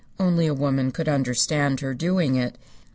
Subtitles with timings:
[0.19, 2.57] Only a woman could understand her doing it.